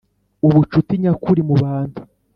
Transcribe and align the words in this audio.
Ubucuti 0.47 0.93
nyakuri 1.01 1.41
mubantu 1.49 1.99